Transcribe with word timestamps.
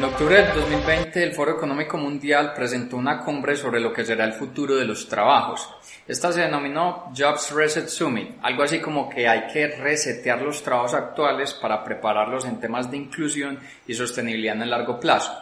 En 0.00 0.06
octubre 0.06 0.34
del 0.34 0.54
2020, 0.54 1.22
el 1.22 1.34
Foro 1.34 1.52
Económico 1.52 1.98
Mundial 1.98 2.54
presentó 2.54 2.96
una 2.96 3.20
cumbre 3.20 3.54
sobre 3.54 3.80
lo 3.80 3.92
que 3.92 4.02
será 4.02 4.24
el 4.24 4.32
futuro 4.32 4.74
de 4.74 4.86
los 4.86 5.06
trabajos. 5.06 5.68
Esta 6.08 6.32
se 6.32 6.40
denominó 6.40 7.12
Jobs 7.14 7.52
Reset 7.52 7.86
Summit, 7.86 8.38
algo 8.40 8.62
así 8.62 8.80
como 8.80 9.10
que 9.10 9.28
hay 9.28 9.46
que 9.52 9.66
resetear 9.66 10.40
los 10.40 10.62
trabajos 10.62 10.94
actuales 10.94 11.52
para 11.52 11.84
prepararlos 11.84 12.46
en 12.46 12.58
temas 12.58 12.90
de 12.90 12.96
inclusión 12.96 13.60
y 13.86 13.92
sostenibilidad 13.92 14.56
en 14.56 14.62
el 14.62 14.70
largo 14.70 14.98
plazo. 14.98 15.36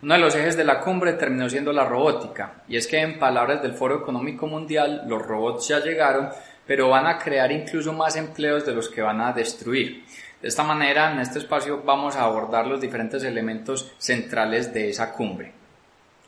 Uno 0.00 0.14
de 0.14 0.20
los 0.20 0.36
ejes 0.36 0.56
de 0.56 0.62
la 0.62 0.78
cumbre 0.78 1.14
terminó 1.14 1.48
siendo 1.48 1.72
la 1.72 1.84
robótica, 1.84 2.62
y 2.68 2.76
es 2.76 2.86
que 2.86 3.00
en 3.00 3.18
palabras 3.18 3.62
del 3.62 3.74
Foro 3.74 3.96
Económico 3.98 4.46
Mundial, 4.46 5.02
los 5.08 5.26
robots 5.26 5.66
ya 5.66 5.80
llegaron, 5.80 6.28
pero 6.66 6.88
van 6.88 7.06
a 7.06 7.18
crear 7.18 7.50
incluso 7.52 7.92
más 7.92 8.16
empleos 8.16 8.64
de 8.64 8.74
los 8.74 8.88
que 8.88 9.02
van 9.02 9.20
a 9.20 9.32
destruir. 9.32 10.04
De 10.40 10.48
esta 10.48 10.62
manera, 10.62 11.12
en 11.12 11.20
este 11.20 11.38
espacio 11.38 11.82
vamos 11.82 12.16
a 12.16 12.24
abordar 12.24 12.66
los 12.66 12.80
diferentes 12.80 13.24
elementos 13.24 13.92
centrales 13.98 14.72
de 14.74 14.90
esa 14.90 15.12
cumbre. 15.12 15.52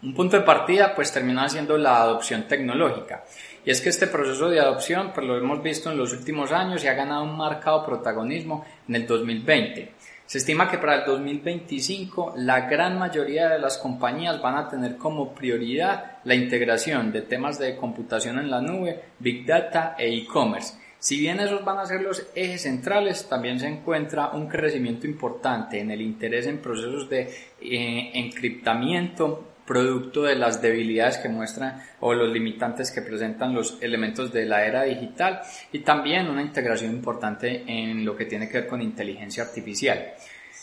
Un 0.02 0.14
punto 0.14 0.38
de 0.38 0.45
partida 0.45 0.95
pues 0.95 1.12
termina 1.12 1.48
siendo 1.48 1.76
la 1.78 2.00
adopción 2.02 2.46
tecnológica. 2.48 3.24
Y 3.66 3.70
es 3.70 3.82
que 3.82 3.90
este 3.90 4.06
proceso 4.06 4.48
de 4.48 4.60
adopción 4.60 5.10
pues 5.12 5.26
lo 5.26 5.36
hemos 5.36 5.62
visto 5.62 5.90
en 5.90 5.98
los 5.98 6.12
últimos 6.12 6.52
años 6.52 6.82
y 6.82 6.86
ha 6.86 6.94
ganado 6.94 7.24
un 7.24 7.36
marcado 7.36 7.84
protagonismo 7.84 8.64
en 8.88 8.94
el 8.94 9.06
2020. 9.06 9.92
Se 10.24 10.38
estima 10.38 10.70
que 10.70 10.78
para 10.78 11.00
el 11.00 11.04
2025 11.04 12.34
la 12.36 12.62
gran 12.62 12.98
mayoría 12.98 13.48
de 13.48 13.58
las 13.58 13.76
compañías 13.78 14.40
van 14.40 14.56
a 14.56 14.68
tener 14.68 14.96
como 14.96 15.34
prioridad 15.34 16.18
la 16.24 16.34
integración 16.34 17.12
de 17.12 17.22
temas 17.22 17.58
de 17.58 17.76
computación 17.76 18.38
en 18.38 18.50
la 18.50 18.62
nube, 18.62 19.02
big 19.18 19.44
data 19.44 19.96
e 19.98 20.16
e-commerce 20.16 20.86
si 20.98 21.20
bien 21.20 21.38
esos 21.40 21.64
van 21.64 21.78
a 21.78 21.86
ser 21.86 22.00
los 22.00 22.26
ejes 22.34 22.62
centrales, 22.62 23.28
también 23.28 23.60
se 23.60 23.68
encuentra 23.68 24.30
un 24.30 24.48
crecimiento 24.48 25.06
importante 25.06 25.78
en 25.78 25.90
el 25.90 26.01
interés 26.01 26.46
en 26.46 26.58
procesos 26.58 27.08
de 27.08 27.30
eh, 27.60 28.10
encriptamiento 28.14 29.55
producto 29.66 30.22
de 30.22 30.36
las 30.36 30.62
debilidades 30.62 31.18
que 31.18 31.28
muestran 31.28 31.82
o 32.00 32.14
los 32.14 32.30
limitantes 32.30 32.90
que 32.90 33.02
presentan 33.02 33.54
los 33.54 33.78
elementos 33.82 34.32
de 34.32 34.46
la 34.46 34.64
era 34.64 34.84
digital 34.84 35.42
y 35.73 35.80
también 35.80 36.28
una 36.28 36.42
integración 36.42 36.92
importante 36.92 37.64
en 37.66 38.04
lo 38.04 38.16
que 38.16 38.26
tiene 38.26 38.48
que 38.48 38.60
ver 38.60 38.68
con 38.68 38.80
inteligencia 38.80 39.42
artificial. 39.42 40.14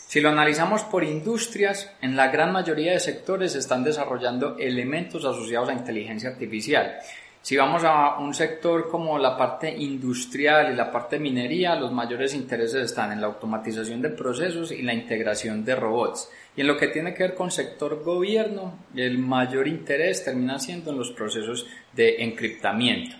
Si 0.06 0.20
lo 0.20 0.28
analizamos 0.28 0.84
por 0.84 1.02
industrias, 1.02 1.90
en 2.00 2.14
la 2.14 2.28
gran 2.28 2.52
mayoría 2.52 2.92
de 2.92 3.00
sectores 3.00 3.52
se 3.52 3.58
están 3.58 3.82
desarrollando 3.82 4.56
elementos 4.58 5.24
asociados 5.24 5.70
a 5.70 5.72
inteligencia 5.72 6.30
artificial. 6.30 6.98
Si 7.44 7.58
vamos 7.58 7.84
a 7.84 8.16
un 8.20 8.32
sector 8.32 8.88
como 8.88 9.18
la 9.18 9.36
parte 9.36 9.68
industrial 9.68 10.72
y 10.72 10.76
la 10.76 10.90
parte 10.90 11.18
minería, 11.18 11.74
los 11.74 11.92
mayores 11.92 12.32
intereses 12.32 12.86
están 12.86 13.12
en 13.12 13.20
la 13.20 13.26
automatización 13.26 14.00
de 14.00 14.08
procesos 14.08 14.72
y 14.72 14.80
la 14.80 14.94
integración 14.94 15.62
de 15.62 15.76
robots. 15.76 16.30
Y 16.56 16.62
en 16.62 16.68
lo 16.68 16.78
que 16.78 16.88
tiene 16.88 17.12
que 17.12 17.24
ver 17.24 17.34
con 17.34 17.50
sector 17.50 18.02
gobierno, 18.02 18.78
el 18.96 19.18
mayor 19.18 19.68
interés 19.68 20.24
termina 20.24 20.58
siendo 20.58 20.90
en 20.90 20.96
los 20.96 21.12
procesos 21.12 21.66
de 21.92 22.22
encriptamiento. 22.22 23.14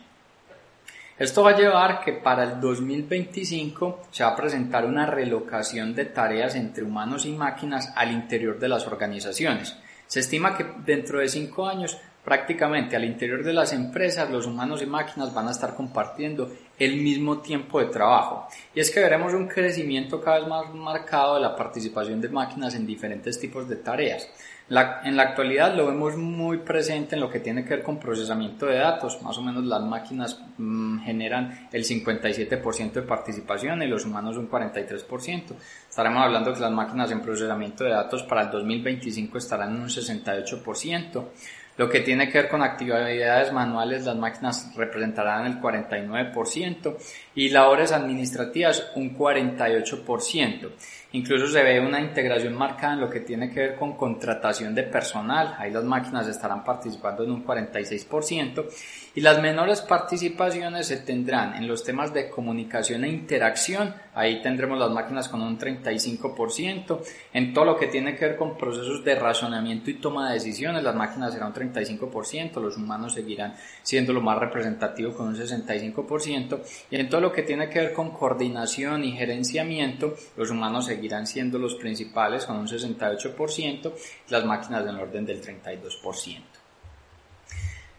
Esto 1.18 1.42
va 1.42 1.50
a 1.50 1.58
llevar 1.58 2.00
que 2.00 2.14
para 2.14 2.44
el 2.44 2.60
2025 2.62 4.04
se 4.10 4.24
va 4.24 4.30
a 4.30 4.36
presentar 4.36 4.86
una 4.86 5.04
relocación 5.04 5.94
de 5.94 6.06
tareas 6.06 6.54
entre 6.54 6.82
humanos 6.82 7.26
y 7.26 7.32
máquinas 7.32 7.92
al 7.94 8.10
interior 8.10 8.58
de 8.58 8.68
las 8.68 8.86
organizaciones. 8.86 9.76
Se 10.06 10.20
estima 10.20 10.56
que 10.56 10.64
dentro 10.86 11.18
de 11.18 11.28
cinco 11.28 11.66
años 11.66 11.98
prácticamente 12.24 12.96
al 12.96 13.04
interior 13.04 13.44
de 13.44 13.52
las 13.52 13.72
empresas 13.72 14.30
los 14.30 14.46
humanos 14.46 14.82
y 14.82 14.86
máquinas 14.86 15.32
van 15.34 15.48
a 15.48 15.50
estar 15.50 15.74
compartiendo 15.74 16.50
el 16.78 16.96
mismo 16.96 17.38
tiempo 17.38 17.78
de 17.78 17.86
trabajo. 17.86 18.48
Y 18.74 18.80
es 18.80 18.90
que 18.90 19.00
veremos 19.00 19.34
un 19.34 19.46
crecimiento 19.46 20.20
cada 20.20 20.38
vez 20.38 20.48
más 20.48 20.74
marcado 20.74 21.34
de 21.34 21.42
la 21.42 21.54
participación 21.54 22.20
de 22.20 22.30
máquinas 22.30 22.74
en 22.74 22.86
diferentes 22.86 23.38
tipos 23.38 23.68
de 23.68 23.76
tareas. 23.76 24.28
en 25.04 25.16
la 25.16 25.22
actualidad 25.22 25.76
lo 25.76 25.86
vemos 25.86 26.16
muy 26.16 26.58
presente 26.58 27.14
en 27.14 27.20
lo 27.20 27.28
que 27.28 27.38
tiene 27.40 27.62
que 27.62 27.76
ver 27.76 27.82
con 27.82 28.00
procesamiento 28.00 28.64
de 28.64 28.78
datos. 28.78 29.20
Más 29.22 29.36
o 29.36 29.42
menos 29.42 29.62
las 29.64 29.82
máquinas 29.82 30.40
mm, 30.56 31.00
generan 31.00 31.68
el 31.70 31.84
57% 31.84 32.92
de 32.92 33.02
participación 33.02 33.82
y 33.82 33.86
los 33.86 34.06
humanos 34.06 34.38
un 34.38 34.50
43%. 34.50 35.54
Estaremos 35.90 36.22
hablando 36.22 36.54
que 36.54 36.60
las 36.60 36.72
máquinas 36.72 37.10
en 37.10 37.20
procesamiento 37.20 37.84
de 37.84 37.90
datos 37.90 38.22
para 38.22 38.42
el 38.44 38.50
2025 38.50 39.36
estarán 39.36 39.76
en 39.76 39.82
un 39.82 39.88
68%. 39.88 41.24
Lo 41.76 41.88
que 41.88 42.00
tiene 42.00 42.28
que 42.28 42.38
ver 42.38 42.48
con 42.48 42.62
actividades 42.62 43.52
manuales, 43.52 44.04
las 44.04 44.16
máquinas 44.16 44.72
representarán 44.76 45.46
el 45.46 45.60
49% 45.60 46.96
y 47.34 47.48
labores 47.48 47.90
administrativas 47.90 48.92
un 48.94 49.16
48%. 49.16 50.70
Incluso 51.14 51.46
se 51.46 51.62
ve 51.62 51.78
una 51.78 52.00
integración 52.00 52.54
marcada 52.54 52.94
en 52.94 53.00
lo 53.00 53.08
que 53.08 53.20
tiene 53.20 53.48
que 53.48 53.60
ver 53.60 53.74
con 53.76 53.96
contratación 53.96 54.74
de 54.74 54.82
personal. 54.82 55.54
Ahí 55.58 55.70
las 55.70 55.84
máquinas 55.84 56.26
estarán 56.26 56.64
participando 56.64 57.22
en 57.22 57.30
un 57.30 57.46
46% 57.46 58.64
y 59.14 59.20
las 59.20 59.40
menores 59.40 59.80
participaciones 59.80 60.88
se 60.88 60.96
tendrán 60.96 61.54
en 61.54 61.68
los 61.68 61.84
temas 61.84 62.12
de 62.12 62.28
comunicación 62.28 63.04
e 63.04 63.08
interacción. 63.10 63.94
Ahí 64.12 64.42
tendremos 64.42 64.76
las 64.76 64.90
máquinas 64.90 65.28
con 65.28 65.40
un 65.40 65.56
35%. 65.56 67.00
En 67.32 67.54
todo 67.54 67.64
lo 67.64 67.76
que 67.76 67.86
tiene 67.86 68.16
que 68.16 68.26
ver 68.26 68.36
con 68.36 68.58
procesos 68.58 69.04
de 69.04 69.14
razonamiento 69.14 69.92
y 69.92 69.94
toma 69.94 70.28
de 70.28 70.34
decisiones, 70.34 70.82
las 70.82 70.96
máquinas 70.96 71.32
serán 71.32 71.52
un 71.54 71.54
35%, 71.54 71.63
los 72.60 72.76
humanos 72.76 73.14
seguirán 73.14 73.54
siendo 73.82 74.12
lo 74.12 74.20
más 74.20 74.38
representativo 74.38 75.12
con 75.12 75.28
un 75.28 75.36
65%. 75.36 76.60
Y 76.90 76.96
en 76.96 77.08
todo 77.08 77.20
lo 77.20 77.32
que 77.32 77.42
tiene 77.42 77.68
que 77.68 77.80
ver 77.80 77.92
con 77.92 78.10
coordinación 78.10 79.04
y 79.04 79.12
gerenciamiento, 79.12 80.14
los 80.36 80.50
humanos 80.50 80.86
seguirán 80.86 81.26
siendo 81.26 81.58
los 81.58 81.74
principales 81.76 82.44
con 82.46 82.56
un 82.56 82.66
68%, 82.66 83.92
y 84.28 84.32
las 84.32 84.44
máquinas 84.44 84.86
en 84.86 84.96
orden 84.96 85.26
del 85.26 85.42
32%. 85.42 86.63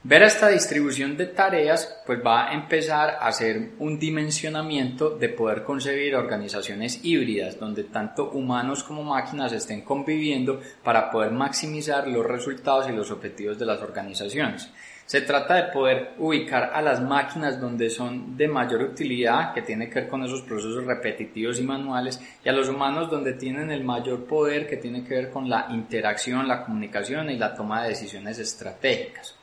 Ver 0.07 0.21
esta 0.21 0.49
distribución 0.49 1.17
de 1.17 1.25
tareas 1.25 2.03
pues 2.05 2.19
va 2.23 2.47
a 2.47 2.53
empezar 2.53 3.17
a 3.19 3.25
hacer 3.25 3.71
un 3.79 3.97
dimensionamiento 3.97 5.09
de 5.09 5.29
poder 5.29 5.63
concebir 5.63 6.15
organizaciones 6.15 7.03
híbridas 7.03 7.59
donde 7.59 7.85
tanto 7.85 8.29
humanos 8.29 8.83
como 8.83 9.03
máquinas 9.03 9.51
estén 9.51 9.81
conviviendo 9.81 10.61
para 10.83 11.09
poder 11.09 11.31
maximizar 11.31 12.07
los 12.07 12.23
resultados 12.23 12.87
y 12.87 12.91
los 12.91 13.09
objetivos 13.09 13.57
de 13.57 13.65
las 13.65 13.81
organizaciones. 13.81 14.69
Se 15.07 15.21
trata 15.21 15.55
de 15.55 15.71
poder 15.73 16.11
ubicar 16.19 16.69
a 16.75 16.83
las 16.83 17.01
máquinas 17.01 17.59
donde 17.59 17.89
son 17.89 18.37
de 18.37 18.47
mayor 18.47 18.83
utilidad, 18.83 19.55
que 19.55 19.63
tiene 19.63 19.89
que 19.89 20.01
ver 20.01 20.07
con 20.07 20.23
esos 20.23 20.43
procesos 20.43 20.83
repetitivos 20.83 21.59
y 21.59 21.63
manuales, 21.63 22.21
y 22.43 22.49
a 22.49 22.53
los 22.53 22.69
humanos 22.69 23.09
donde 23.09 23.33
tienen 23.33 23.71
el 23.71 23.83
mayor 23.83 24.25
poder, 24.25 24.67
que 24.67 24.77
tiene 24.77 25.03
que 25.03 25.15
ver 25.15 25.29
con 25.31 25.49
la 25.49 25.65
interacción, 25.71 26.47
la 26.47 26.63
comunicación 26.63 27.31
y 27.31 27.37
la 27.37 27.55
toma 27.55 27.81
de 27.81 27.89
decisiones 27.89 28.37
estratégicas. 28.37 29.35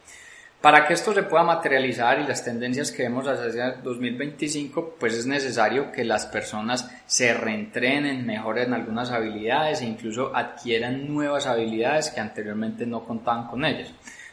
Para 0.63 0.87
que 0.87 0.95
esto 0.95 1.13
se 1.13 1.25
pueda 1.25 1.43
materializar 1.43 2.21
y 2.21 2.25
las 2.25 2.45
tendencias 2.45 2.93
que 2.93 3.03
vemos 3.03 3.27
hacia 3.27 3.67
el 3.67 3.83
2025, 3.83 4.95
pues 4.97 5.15
es 5.15 5.27
necesario 5.27 5.91
que 5.91 6.05
las 6.05 6.27
personas 6.27 6.89
se 7.05 7.35
reentrenen, 7.35 8.25
mejoren 8.25 8.73
algunas 8.73 9.11
habilidades 9.11 9.81
e 9.81 9.87
incluso 9.87 10.31
adquieran 10.33 11.13
nuevas 11.13 11.49
habilidades 11.49 12.11
que 12.11 12.21
anteriormente 12.21 12.87
no 12.87 13.05
contaban 13.05 13.49
con 13.49 13.65
ellas. 13.65 13.93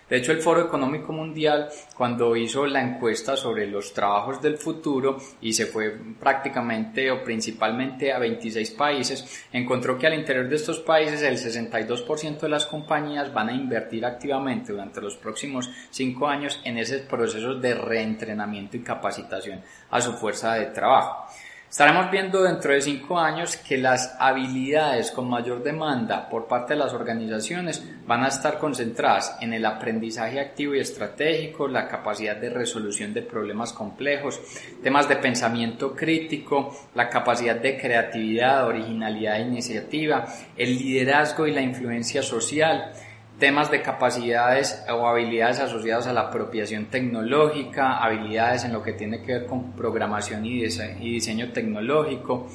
De 0.09 0.17
hecho, 0.17 0.31
el 0.31 0.41
Foro 0.41 0.65
Económico 0.65 1.13
Mundial, 1.13 1.69
cuando 1.95 2.35
hizo 2.35 2.65
la 2.65 2.81
encuesta 2.81 3.37
sobre 3.37 3.67
los 3.67 3.93
trabajos 3.93 4.41
del 4.41 4.57
futuro 4.57 5.17
y 5.39 5.53
se 5.53 5.67
fue 5.67 5.95
prácticamente 6.19 7.11
o 7.11 7.23
principalmente 7.23 8.11
a 8.11 8.17
26 8.17 8.71
países, 8.71 9.45
encontró 9.53 9.99
que 9.99 10.07
al 10.07 10.15
interior 10.15 10.49
de 10.49 10.55
estos 10.55 10.79
países 10.79 11.21
el 11.21 11.37
62% 11.37 12.39
de 12.39 12.49
las 12.49 12.65
compañías 12.65 13.31
van 13.31 13.49
a 13.49 13.53
invertir 13.53 14.03
activamente 14.03 14.71
durante 14.71 14.99
los 14.99 15.15
próximos 15.15 15.69
cinco 15.91 16.27
años 16.27 16.59
en 16.63 16.79
esos 16.79 17.01
procesos 17.01 17.61
de 17.61 17.75
reentrenamiento 17.75 18.77
y 18.77 18.81
capacitación 18.81 19.61
a 19.91 20.01
su 20.01 20.13
fuerza 20.13 20.55
de 20.55 20.67
trabajo. 20.67 21.27
Estaremos 21.69 22.09
viendo 22.09 22.41
dentro 22.41 22.73
de 22.73 22.81
cinco 22.81 23.19
años 23.19 23.55
que 23.55 23.77
las 23.77 24.15
habilidades 24.19 25.11
con 25.11 25.29
mayor 25.29 25.61
demanda 25.61 26.27
por 26.27 26.47
parte 26.47 26.73
de 26.73 26.79
las 26.79 26.93
organizaciones 26.93 27.87
van 28.07 28.23
a 28.23 28.29
estar 28.29 28.57
concentradas 28.57 29.37
en 29.39 29.53
el 29.53 29.63
aprendizaje 29.63 30.39
activo 30.39 30.73
y 30.73 30.79
estratégico, 30.79 31.67
la 31.67 31.87
capacidad 31.87 32.35
de 32.37 32.49
resolución 32.49 33.13
de 33.13 33.21
problemas 33.21 33.71
complejos, 33.71 34.41
temas 34.81 35.07
de 35.07 35.17
pensamiento 35.17 35.95
crítico, 35.95 36.75
la 36.95 37.07
capacidad 37.07 37.57
de 37.57 37.77
creatividad, 37.77 38.65
originalidad 38.65 39.37
e 39.37 39.43
iniciativa, 39.43 40.25
el 40.57 40.75
liderazgo 40.75 41.45
y 41.45 41.51
la 41.51 41.61
influencia 41.61 42.23
social, 42.23 42.93
temas 43.39 43.71
de 43.71 43.81
capacidades 43.81 44.83
o 44.89 45.07
habilidades 45.07 45.59
asociadas 45.59 46.07
a 46.07 46.13
la 46.13 46.21
apropiación 46.21 46.85
tecnológica, 46.85 47.97
habilidades 47.97 48.65
en 48.65 48.73
lo 48.73 48.83
que 48.83 48.93
tiene 48.93 49.23
que 49.23 49.33
ver 49.33 49.45
con 49.45 49.71
programación 49.71 50.45
y 50.45 50.61
diseño 50.99 51.51
tecnológico, 51.51 52.47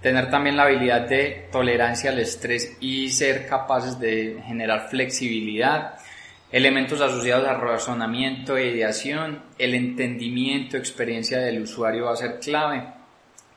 tener 0.00 0.30
también 0.30 0.56
la 0.56 0.62
habilidad 0.62 1.08
de 1.08 1.48
tolerancia 1.50 2.10
al 2.10 2.20
estrés 2.20 2.76
y 2.80 3.10
ser 3.10 3.46
capaces 3.46 3.98
de 3.98 4.40
generar 4.46 4.88
flexibilidad, 4.88 5.94
elementos 6.52 7.00
asociados 7.00 7.46
al 7.46 7.60
razonamiento 7.60 8.56
e 8.56 8.68
ideación, 8.68 9.42
el 9.58 9.74
entendimiento, 9.74 10.76
experiencia 10.76 11.40
del 11.40 11.62
usuario 11.62 12.06
va 12.06 12.12
a 12.12 12.16
ser 12.16 12.38
clave, 12.38 12.84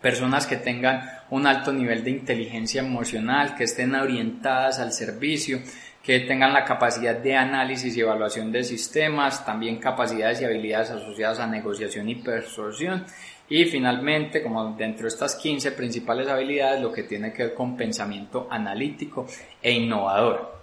personas 0.01 0.47
que 0.47 0.57
tengan 0.57 1.09
un 1.29 1.45
alto 1.45 1.71
nivel 1.71 2.03
de 2.03 2.09
inteligencia 2.09 2.81
emocional, 2.81 3.55
que 3.55 3.65
estén 3.65 3.95
orientadas 3.95 4.79
al 4.79 4.91
servicio, 4.91 5.59
que 6.03 6.21
tengan 6.21 6.53
la 6.53 6.65
capacidad 6.65 7.15
de 7.15 7.35
análisis 7.35 7.95
y 7.95 8.01
evaluación 8.01 8.51
de 8.51 8.63
sistemas, 8.63 9.45
también 9.45 9.77
capacidades 9.77 10.41
y 10.41 10.45
habilidades 10.45 10.91
asociadas 10.91 11.39
a 11.39 11.47
negociación 11.47 12.09
y 12.09 12.15
persuasión. 12.15 13.05
Y 13.49 13.65
finalmente, 13.65 14.41
como 14.41 14.73
dentro 14.73 15.03
de 15.03 15.09
estas 15.09 15.35
15 15.35 15.73
principales 15.73 16.27
habilidades, 16.27 16.81
lo 16.81 16.91
que 16.91 17.03
tiene 17.03 17.33
que 17.33 17.43
ver 17.43 17.53
con 17.53 17.75
pensamiento 17.75 18.47
analítico 18.49 19.27
e 19.61 19.71
innovador. 19.71 20.60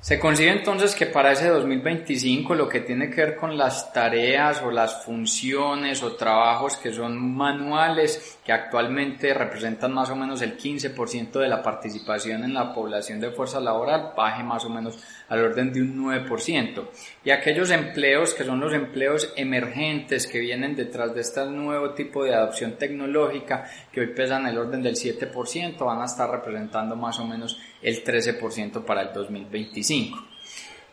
Se 0.00 0.20
consigue 0.20 0.52
entonces 0.52 0.94
que 0.94 1.06
para 1.06 1.32
ese 1.32 1.48
2025 1.48 2.54
lo 2.54 2.68
que 2.68 2.82
tiene 2.82 3.10
que 3.10 3.20
ver 3.20 3.36
con 3.36 3.58
las 3.58 3.92
tareas 3.92 4.62
o 4.62 4.70
las 4.70 5.04
funciones 5.04 6.04
o 6.04 6.12
trabajos 6.12 6.76
que 6.76 6.92
son 6.92 7.18
manuales, 7.36 8.38
que 8.44 8.52
actualmente 8.52 9.34
representan 9.34 9.92
más 9.92 10.08
o 10.10 10.14
menos 10.14 10.40
el 10.40 10.56
15% 10.56 11.40
de 11.40 11.48
la 11.48 11.64
participación 11.64 12.44
en 12.44 12.54
la 12.54 12.72
población 12.72 13.18
de 13.18 13.32
fuerza 13.32 13.58
laboral, 13.58 14.12
baje 14.16 14.44
más 14.44 14.64
o 14.64 14.70
menos 14.70 15.02
al 15.28 15.44
orden 15.44 15.72
de 15.72 15.82
un 15.82 16.06
9%. 16.06 16.88
Y 17.24 17.30
aquellos 17.30 17.70
empleos 17.72 18.34
que 18.34 18.44
son 18.44 18.60
los 18.60 18.72
empleos 18.72 19.32
emergentes 19.36 20.28
que 20.28 20.38
vienen 20.38 20.76
detrás 20.76 21.12
de 21.12 21.22
este 21.22 21.44
nuevo 21.46 21.90
tipo 21.94 22.22
de 22.22 22.34
adopción 22.34 22.78
tecnológica, 22.78 23.68
que 23.92 24.00
hoy 24.00 24.06
pesan 24.14 24.46
el 24.46 24.58
orden 24.58 24.80
del 24.80 24.94
7%, 24.94 25.76
van 25.84 26.02
a 26.02 26.04
estar 26.04 26.30
representando 26.30 26.94
más 26.94 27.18
o 27.18 27.26
menos 27.26 27.60
el 27.82 28.04
13% 28.04 28.84
para 28.84 29.02
el 29.02 29.12
2025. 29.12 30.24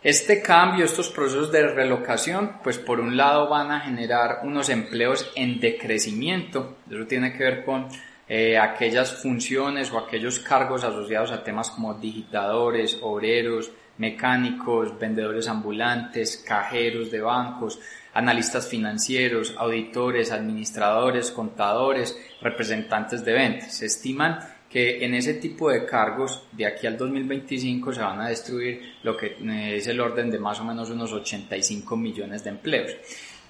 Este 0.04 0.42
cambio, 0.42 0.86
estos 0.86 1.10
procesos 1.10 1.52
de 1.52 1.68
relocación, 1.68 2.60
pues 2.64 2.78
por 2.78 3.00
un 3.00 3.18
lado 3.18 3.50
van 3.50 3.72
a 3.72 3.80
generar 3.80 4.42
unos 4.44 4.70
empleos 4.70 5.32
en 5.36 5.60
decrecimiento, 5.60 6.78
eso 6.88 7.08
tiene 7.08 7.34
que 7.34 7.44
ver 7.44 7.66
con 7.66 7.88
eh, 8.28 8.58
aquellas 8.58 9.22
funciones 9.22 9.92
o 9.92 9.98
aquellos 9.98 10.40
cargos 10.40 10.84
asociados 10.84 11.32
a 11.32 11.44
temas 11.44 11.72
como 11.72 11.96
digitadores, 11.96 13.00
obreros, 13.02 13.72
mecánicos, 13.98 14.98
vendedores 15.00 15.48
ambulantes, 15.48 16.44
cajeros 16.46 17.10
de 17.12 17.22
bancos, 17.22 17.80
analistas 18.14 18.68
financieros, 18.68 19.56
auditores, 19.58 20.32
administradores, 20.32 21.32
contadores, 21.32 22.18
representantes 22.42 23.24
de 23.26 23.34
ventas. 23.34 23.74
Se 23.76 23.86
estiman 23.86 24.40
que 24.76 25.06
en 25.06 25.14
ese 25.14 25.36
tipo 25.36 25.70
de 25.70 25.86
cargos 25.86 26.44
de 26.52 26.66
aquí 26.66 26.86
al 26.86 26.98
2025 26.98 27.94
se 27.94 28.02
van 28.02 28.20
a 28.20 28.28
destruir 28.28 28.96
lo 29.04 29.16
que 29.16 29.28
eh, 29.28 29.78
es 29.78 29.88
el 29.88 30.02
orden 30.02 30.30
de 30.30 30.38
más 30.38 30.60
o 30.60 30.66
menos 30.66 30.90
unos 30.90 31.14
85 31.14 31.96
millones 31.96 32.44
de 32.44 32.50
empleos. 32.50 32.92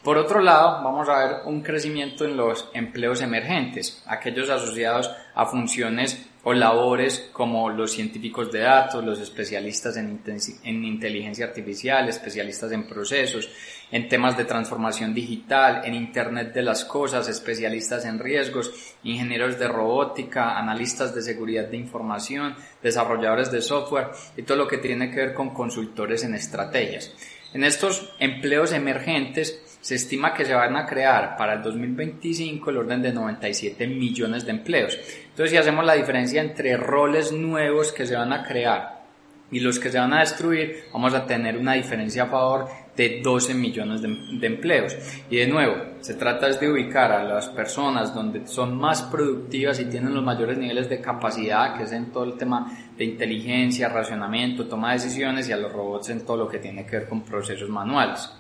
Por 0.04 0.19
otro 0.19 0.39
lado, 0.39 0.83
vamos 0.83 1.10
a 1.10 1.18
ver 1.18 1.36
un 1.45 1.63
crecimiento 1.63 2.25
en 2.25 2.38
los 2.38 2.69
empleos 2.75 3.24
emergentes, 3.24 4.04
aquellos 4.06 4.51
asociados 4.51 5.10
a 5.33 5.48
funciones 5.48 6.30
o 6.47 6.53
labores 6.53 7.30
como 7.33 7.71
los 7.71 7.92
científicos 7.92 8.51
de 8.51 8.59
datos, 8.59 9.03
los 9.03 9.19
especialistas 9.19 9.97
en, 9.97 10.21
en, 10.63 10.86
inteligencia 10.86 11.47
artificial, 11.47 12.07
especialistas 12.07 12.71
en 12.71 12.88
procesos, 12.88 13.50
en 13.92 14.07
temas 14.07 14.38
de 14.38 14.45
transformación 14.45 15.12
digital, 15.12 15.81
en 15.86 15.95
Internet 15.95 16.53
de 16.53 16.62
las 16.62 16.86
Cosas, 16.86 17.27
especialistas 17.27 18.06
en 18.06 18.19
riesgos, 18.19 18.71
ingenieros 19.01 19.57
de 19.57 19.68
robótica, 19.68 20.56
analistas 20.56 21.15
de 21.15 21.24
seguridad 21.24 21.68
de 21.68 21.77
información, 21.77 22.56
desarrolladores 22.83 23.51
de 23.51 23.63
software 23.63 24.09
y 24.38 24.44
todo 24.44 24.57
lo 24.57 24.68
que 24.68 24.77
tiene 24.77 25.09
que 25.09 25.18
ver 25.18 25.33
con 25.33 25.50
consultores 25.50 26.24
en 26.24 26.36
estrategias. 26.36 27.12
En 27.56 27.63
estos 27.63 28.13
empleos 28.19 28.71
emergentes 28.71 29.75
se 29.86 29.94
estima 29.94 30.34
que 30.34 30.46
se 30.46 30.56
van 30.56 30.76
a 30.76 30.84
crear 30.84 31.38
para 31.38 31.54
el 31.54 31.62
2025 31.62 32.72
el 32.72 32.78
orden 32.78 33.04
de 33.04 33.14
97 33.14 33.86
millones 33.86 34.44
de 34.44 34.50
empleos. 34.50 34.98
Entonces, 35.30 35.52
si 35.52 35.58
hacemos 35.58 35.86
la 35.86 35.94
diferencia 35.94 36.42
entre 36.42 36.76
roles 36.76 37.32
nuevos 37.32 37.92
que 37.92 38.08
se 38.08 38.16
van 38.16 38.34
a 38.34 38.44
crear 38.44 39.04
y 39.52 39.60
los 39.60 39.78
que 39.78 39.92
se 39.92 40.00
van 40.00 40.12
a 40.14 40.22
destruir, 40.22 40.86
vamos 40.92 41.14
a 41.14 41.28
tener 41.28 41.56
una 41.56 41.74
diferencia 41.74 42.24
a 42.24 42.26
favor 42.26 42.68
de 42.98 43.22
12 43.24 43.54
millones 43.54 44.02
de, 44.02 44.48
empleos. 44.48 44.98
Y 45.30 45.36
de 45.36 45.46
nuevo, 45.46 45.76
se 46.00 46.16
trata 46.16 46.50
de 46.50 46.68
ubicar 46.68 47.12
a 47.12 47.24
las 47.24 47.50
personas 47.50 48.12
donde 48.12 48.48
son 48.48 48.76
más 48.76 49.04
productivas 49.04 49.80
y 49.80 49.86
tienen 49.86 50.16
los 50.16 50.24
mayores 50.24 50.58
niveles 50.58 50.90
de 50.90 51.00
capacidad, 51.00 51.78
que 51.78 51.84
es 51.84 51.92
en 51.92 52.12
todo 52.12 52.24
el 52.24 52.40
tema 52.40 52.76
de 52.98 53.06
inteligencia, 53.06 53.88
racionamiento, 53.90 54.66
toma 54.66 54.94
de 54.94 54.96
decisiones, 54.96 55.48
y 55.48 55.52
a 55.52 55.58
los 55.58 55.72
robots 55.72 56.10
en 56.10 56.26
todo 56.26 56.38
lo 56.38 56.48
que 56.48 56.58
tiene 56.58 56.88
que 56.88 56.98
ver 56.98 57.08
con 57.08 57.22
procesos 57.22 57.70
manuales. 57.70 58.31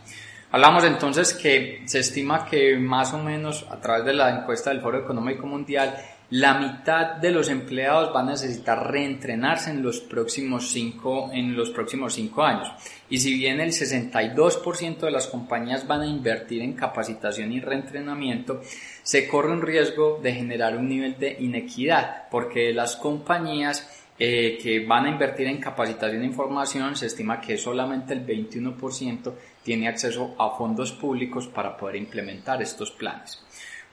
Hablamos 0.55 0.85
entonces 0.85 1.33
que 1.33 1.81
se 1.83 1.99
estima 1.99 2.45
que 2.45 2.77
más 2.77 3.13
o 3.13 3.17
menos 3.17 3.65
a 3.69 3.81
través 3.81 4.05
de 4.05 4.13
la 4.13 4.39
encuesta 4.39 4.69
del 4.69 4.79
Foro 4.79 4.97
Económico 4.97 5.45
Mundial, 5.45 5.97
la 6.29 6.53
mitad 6.53 7.17
de 7.17 7.29
los 7.31 7.49
empleados 7.49 8.13
van 8.13 8.29
a 8.29 8.31
necesitar 8.31 8.89
reentrenarse 8.89 9.71
en 9.71 9.83
los 9.83 9.99
próximos 9.99 10.69
cinco, 10.71 11.29
en 11.33 11.57
los 11.57 11.71
próximos 11.71 12.13
cinco 12.13 12.41
años. 12.41 12.69
Y 13.09 13.19
si 13.19 13.33
bien 13.33 13.59
el 13.59 13.73
62% 13.73 14.99
de 14.99 15.11
las 15.11 15.27
compañías 15.27 15.85
van 15.85 16.03
a 16.03 16.07
invertir 16.07 16.61
en 16.61 16.71
capacitación 16.71 17.51
y 17.51 17.59
reentrenamiento, 17.59 18.61
se 19.03 19.27
corre 19.27 19.51
un 19.51 19.61
riesgo 19.61 20.21
de 20.23 20.35
generar 20.35 20.77
un 20.77 20.87
nivel 20.87 21.19
de 21.19 21.35
inequidad, 21.37 22.29
porque 22.31 22.71
las 22.71 22.95
compañías 22.95 24.04
eh, 24.17 24.57
que 24.61 24.85
van 24.85 25.05
a 25.05 25.09
invertir 25.09 25.47
en 25.47 25.59
capacitación 25.59 26.21
e 26.23 26.25
información, 26.25 26.95
se 26.95 27.07
estima 27.07 27.41
que 27.41 27.57
solamente 27.57 28.13
el 28.13 28.25
21% 28.25 29.33
tiene 29.63 29.87
acceso 29.87 30.35
a 30.39 30.51
fondos 30.51 30.93
públicos 30.93 31.47
para 31.47 31.75
poder 31.75 31.97
implementar 31.97 32.61
estos 32.61 32.91
planes. 32.91 33.43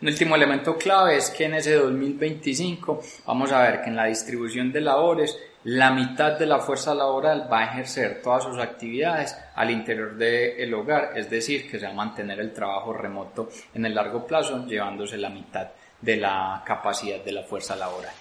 Un 0.00 0.08
último 0.08 0.34
elemento 0.34 0.76
clave 0.76 1.16
es 1.16 1.30
que 1.30 1.44
en 1.44 1.54
ese 1.54 1.74
2025 1.74 3.00
vamos 3.26 3.52
a 3.52 3.62
ver 3.62 3.82
que 3.82 3.88
en 3.90 3.96
la 3.96 4.06
distribución 4.06 4.72
de 4.72 4.80
labores 4.80 5.38
la 5.64 5.92
mitad 5.92 6.38
de 6.38 6.46
la 6.46 6.58
fuerza 6.58 6.92
laboral 6.92 7.48
va 7.50 7.60
a 7.60 7.64
ejercer 7.66 8.20
todas 8.20 8.42
sus 8.42 8.58
actividades 8.58 9.36
al 9.54 9.70
interior 9.70 10.16
del 10.16 10.74
hogar, 10.74 11.12
es 11.14 11.30
decir, 11.30 11.70
que 11.70 11.78
se 11.78 11.86
va 11.86 11.92
a 11.92 11.94
mantener 11.94 12.40
el 12.40 12.52
trabajo 12.52 12.92
remoto 12.92 13.48
en 13.72 13.86
el 13.86 13.94
largo 13.94 14.26
plazo, 14.26 14.66
llevándose 14.66 15.16
la 15.18 15.30
mitad 15.30 15.68
de 16.00 16.16
la 16.16 16.62
capacidad 16.66 17.22
de 17.22 17.32
la 17.32 17.44
fuerza 17.44 17.76
laboral. 17.76 18.12